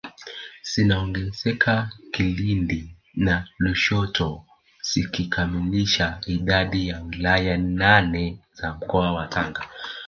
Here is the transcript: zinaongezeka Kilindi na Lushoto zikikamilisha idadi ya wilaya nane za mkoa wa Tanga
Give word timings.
zinaongezeka 0.73 1.91
Kilindi 2.11 2.95
na 3.15 3.47
Lushoto 3.59 4.45
zikikamilisha 4.81 6.19
idadi 6.27 6.87
ya 6.87 7.01
wilaya 7.01 7.57
nane 7.57 8.39
za 8.53 8.73
mkoa 8.73 9.11
wa 9.13 9.27
Tanga 9.27 9.69